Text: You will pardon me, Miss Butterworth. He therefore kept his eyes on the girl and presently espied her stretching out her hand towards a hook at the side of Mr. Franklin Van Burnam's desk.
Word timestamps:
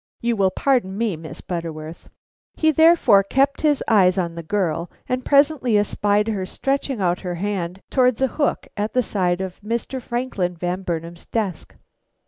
You 0.19 0.35
will 0.35 0.49
pardon 0.49 0.97
me, 0.97 1.15
Miss 1.15 1.41
Butterworth. 1.41 2.09
He 2.55 2.71
therefore 2.71 3.21
kept 3.21 3.61
his 3.61 3.83
eyes 3.87 4.17
on 4.17 4.33
the 4.33 4.41
girl 4.41 4.89
and 5.07 5.23
presently 5.23 5.77
espied 5.77 6.27
her 6.27 6.43
stretching 6.43 6.99
out 6.99 7.19
her 7.21 7.35
hand 7.35 7.81
towards 7.91 8.19
a 8.19 8.25
hook 8.27 8.65
at 8.75 8.93
the 8.93 9.03
side 9.03 9.41
of 9.41 9.61
Mr. 9.61 10.01
Franklin 10.01 10.55
Van 10.57 10.81
Burnam's 10.81 11.27
desk. 11.27 11.75